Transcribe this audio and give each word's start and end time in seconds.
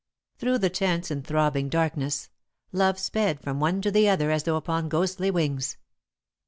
Through 0.39 0.57
the 0.57 0.71
tense 0.71 1.11
and 1.11 1.23
throbbing 1.23 1.69
darkness, 1.69 2.31
love 2.71 2.97
sped 2.97 3.39
from 3.39 3.59
one 3.59 3.83
to 3.83 3.91
the 3.91 4.09
other 4.09 4.31
as 4.31 4.41
though 4.45 4.55
upon 4.57 4.89
ghostly 4.89 5.29
wings. 5.29 5.77